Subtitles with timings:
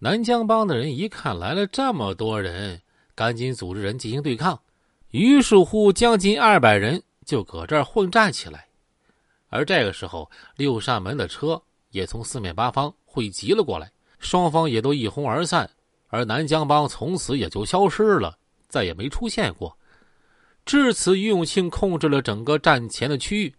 [0.00, 2.80] 南疆帮的人一看来了这么多人，
[3.16, 4.60] 赶紧组织人进行对抗。
[5.10, 8.66] 于是乎，将近二百人就搁这儿混战起来。
[9.48, 13.90] 而这个时候，六扇门的车也从四面八方汇集了过来，
[14.20, 15.68] 双方也都一哄而散，
[16.08, 18.38] 而南疆帮从此也就消失了，
[18.68, 19.76] 再也没出现过。
[20.64, 23.54] 至此，于永庆控制了整个战前的区域，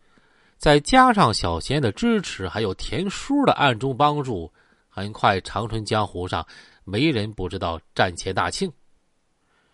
[0.58, 4.54] 再加上小贤的支持，还有田叔的暗中帮助，
[5.00, 6.46] 很快长春江湖上
[6.84, 8.70] 没人不知道战前大庆。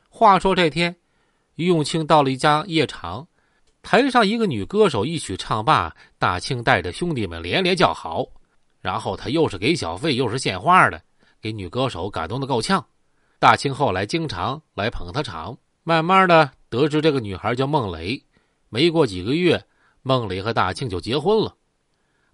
[0.07, 0.95] 话说这天，
[1.55, 3.27] 于永庆到了一家夜场，
[3.81, 8.23] 台上一个女歌手一曲唱罢，大庆带着兄弟们连连叫好，
[8.79, 11.01] 然后他又是给小费又是献花的，
[11.41, 12.85] 给女歌手感动的够呛。
[13.39, 16.51] 大庆后来经常来捧他场，慢慢的。
[16.69, 18.23] 得知这个女孩叫孟磊，
[18.69, 19.65] 没过几个月，
[20.03, 21.55] 孟磊和大庆就结婚了。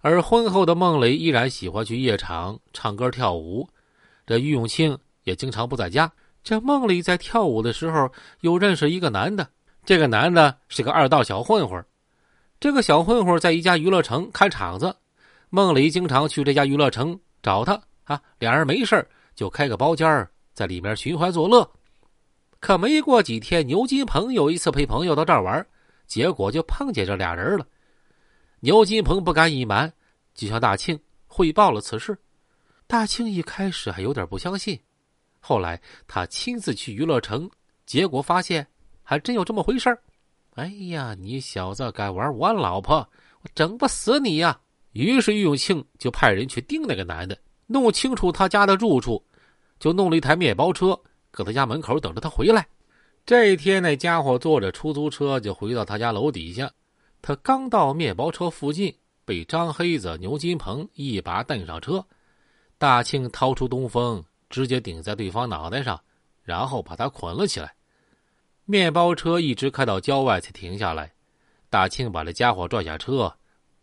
[0.02, 3.68] 而婚后的孟磊依然喜欢去夜场唱歌跳舞，
[4.26, 6.10] 这于永庆也经常不在家。
[6.42, 9.46] 这孟磊在跳舞的时候，又认识一个男的，
[9.84, 11.82] 这个男的是个二道小混混。
[12.58, 14.92] 这个小混混在一家娱乐城看场子，
[15.50, 21.70] 孟磊经常去这家娱乐城找他啊，俩人没事就开个包间在里面寻欢作乐。
[22.58, 25.64] 可没过几天，牛金鹏有一次陪朋友到这儿玩，
[26.08, 27.64] 结果就碰见这俩人了。
[28.64, 29.92] 牛金鹏不敢隐瞒，
[30.36, 30.96] 就向大庆
[31.26, 32.16] 汇报了此事。
[32.86, 34.78] 大庆一开始还有点不相信，
[35.40, 37.50] 后来他亲自去娱乐城，
[37.86, 38.64] 结果发现
[39.02, 39.98] 还真有这么回事
[40.54, 42.98] 哎呀，你小子敢玩我老婆，
[43.40, 44.60] 我整不死你呀！
[44.92, 49.20] 于是于永庆就派人去盯那个男的，弄清楚他家的住处，
[49.80, 50.96] 就弄了一台面包车。
[51.32, 52.64] 搁他家门口等着他回来。
[53.26, 56.70] 这一天，那家伙坐着出租车就回到他家楼底下。
[57.22, 58.92] 他刚到面包车附近，
[59.24, 62.04] 被张黑子、牛金鹏一把蹬上车。
[62.78, 66.02] 大庆掏出东风，直接顶在对方脑袋上，
[66.42, 67.72] 然后把他捆了起来。
[68.64, 71.12] 面包车一直开到郊外才停下来。
[71.70, 73.32] 大庆把这家伙拽下车，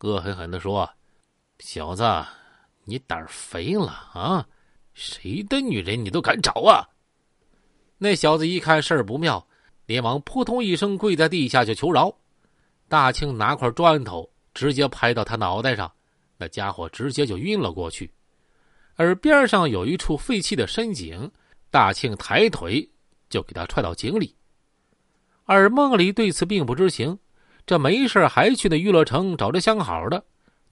[0.02, 0.90] 恶狠狠地说
[1.60, 2.04] ：“小子，
[2.84, 4.46] 你胆儿肥了啊！
[4.94, 6.84] 谁的女人你都敢找啊！”
[7.98, 9.48] 那小子一看事儿不妙，
[9.86, 12.19] 连忙扑通一声跪在地下就求饶。
[12.90, 15.90] 大庆拿块砖头直接拍到他脑袋上，
[16.36, 18.12] 那家伙直接就晕了过去。
[18.96, 21.32] 而边上有一处废弃的深井，
[21.72, 22.90] 大庆抬腿
[23.30, 24.36] 就给他踹到井里。
[25.46, 27.18] 而梦里对此并不知情，
[27.66, 30.22] 这没事还去那娱乐城找这相好的，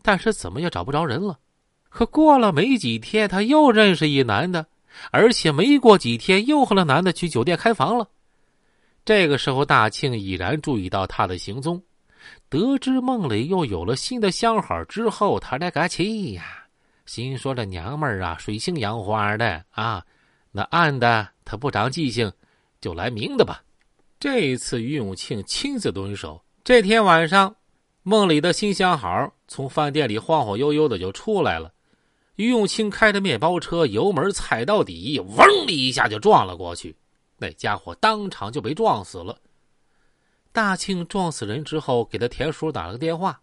[0.01, 1.39] 但是怎么也找不着人了。
[1.87, 4.65] 可过了没几天，他又认识一男的。
[5.11, 8.09] 而且没过几天，又和那男的去酒店开房了。
[9.05, 11.83] 这个时候，大庆已然注意到他的行踪，
[12.49, 16.65] 得知梦里又有了新的相好之后，他那个气呀，
[17.05, 20.05] 心说这娘们儿啊，水性杨花的啊，
[20.51, 22.31] 那暗的他不长记性，
[22.79, 23.61] 就来明的吧。
[24.19, 26.41] 这一次，于永庆亲自蹲守。
[26.63, 27.55] 这天晚上，
[28.03, 31.71] 梦里的新相好从饭店里晃晃悠悠的就出来了。
[32.35, 36.95] 于永庆开着面包车，油门踩到底，嗡的一下就撞了过去。
[37.37, 39.37] 那家伙当场就被撞死了。
[40.57, 43.39] 大庆撞死人之后，给他田叔打了个电话，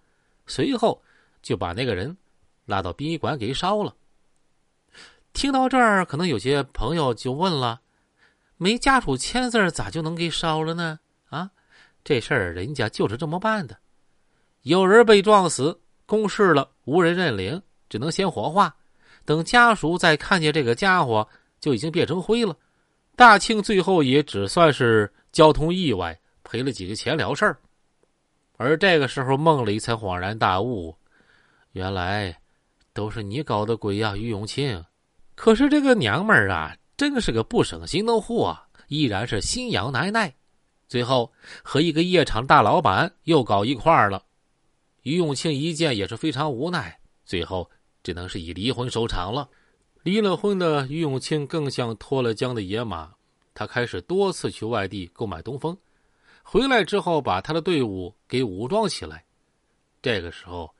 [0.48, 1.00] 随后
[1.40, 2.16] 就把那个人
[2.66, 3.94] 拉到殡仪馆给烧了。
[5.32, 7.80] 听到这儿，可能有些朋友就问了：
[8.56, 10.98] 没家属签字，咋就能给烧了呢？
[11.28, 11.48] 啊，
[12.02, 13.78] 这事儿人家就是这么办的。
[14.62, 18.74] 有人被撞死，公示了，无人认领，只能先火化。
[19.24, 21.28] 等家属再看见这个家伙，
[21.60, 22.56] 就已经变成灰了。
[23.14, 27.58] 大庆最后也只算是交通意外，赔了几个钱了事儿。
[28.56, 30.96] 而这个时候，梦里才恍然大悟，
[31.72, 32.38] 原来
[32.92, 34.84] 都是你搞的鬼呀，于永庆。
[35.34, 38.56] 可是这个娘们儿啊，真是个不省心的货，
[38.86, 40.32] 依然是心痒难耐。
[40.86, 41.32] 最后
[41.64, 44.22] 和一个夜场大老板又搞一块儿了。
[45.02, 47.68] 于永庆一见也是非常无奈，最后。
[48.04, 49.48] 只能是以离婚收场了。
[50.02, 53.10] 离了婚的于永庆更像脱了缰的野马，
[53.54, 55.74] 他开始多次去外地购买东风，
[56.46, 59.24] 回来之后把他的队伍给武装起来。
[60.00, 60.72] 这个时候，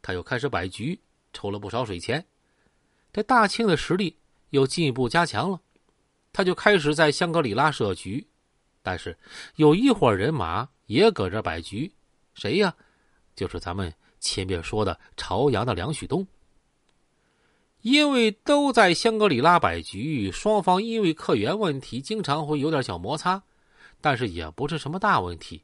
[0.00, 0.98] 他又开始摆局，
[1.34, 2.24] 抽了不少水钱。
[3.12, 4.16] 这大庆的实力
[4.50, 5.60] 又进一步加强了，
[6.32, 8.26] 他就开始在香格里拉设局，
[8.80, 9.14] 但是
[9.56, 11.92] 有一伙人马也搁这摆局，
[12.34, 12.74] 谁呀？
[13.34, 16.26] 就是咱们前面说的朝阳的梁旭东。
[17.82, 23.42] 因为都在香格里拉摆局，双方因为客源问题经常会有点小摩擦，
[24.00, 25.62] 但是也不是什么大问题。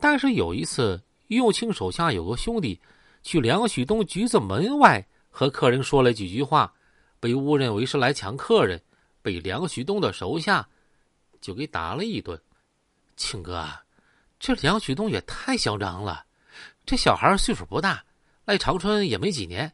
[0.00, 2.80] 但是有一次，于永清手下有个兄弟
[3.22, 6.72] 去梁旭东局子门外和客人说了几句话，
[7.18, 8.80] 被误认为是来抢客人，
[9.22, 10.68] 被梁旭东的手下
[11.40, 12.40] 就给打了一顿。
[13.16, 13.68] 庆哥，
[14.38, 16.24] 这梁旭东也太嚣张了！
[16.86, 18.04] 这小孩岁数不大，
[18.44, 19.72] 来长春也没几年，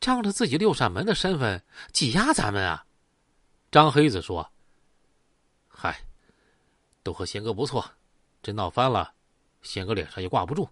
[0.00, 2.86] 仗着自己六扇门的身份挤压咱们啊！
[3.72, 4.48] 张黑子说
[5.66, 6.00] ：“嗨，
[7.04, 7.88] 都和贤哥不错，
[8.42, 9.12] 真闹翻了，
[9.62, 10.68] 贤哥脸上也挂不住，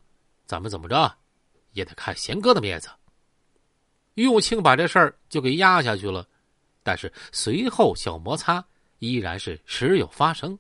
[0.47, 1.17] 咱们怎么着？”
[1.73, 2.91] 也得看贤哥的面子。
[4.15, 6.29] 于永庆把这事儿就给压下去了，
[6.83, 8.63] 但是随后小摩擦
[8.99, 10.59] 依然是时有发生。